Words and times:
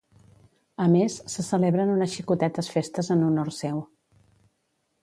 A 0.85 0.87
més, 0.93 1.17
se 1.33 1.45
celebren 1.49 1.93
unes 1.97 2.17
xicotetes 2.17 2.71
festes 2.79 3.13
en 3.19 3.25
honor 3.31 3.57
seu. 3.61 3.85